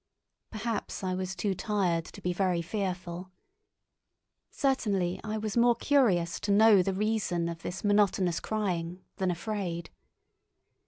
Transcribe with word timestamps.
Perhaps 0.49 1.03
I 1.03 1.13
was 1.13 1.35
too 1.35 1.53
tired 1.53 2.05
to 2.05 2.23
be 2.23 2.33
very 2.33 2.63
fearful. 2.63 3.29
Certainly 4.49 5.21
I 5.23 5.37
was 5.37 5.55
more 5.55 5.75
curious 5.75 6.39
to 6.39 6.51
know 6.51 6.81
the 6.81 6.95
reason 6.95 7.47
of 7.47 7.61
this 7.61 7.83
monotonous 7.83 8.39
crying 8.39 9.03
than 9.17 9.29
afraid. 9.29 9.91